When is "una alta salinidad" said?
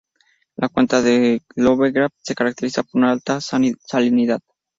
3.01-4.41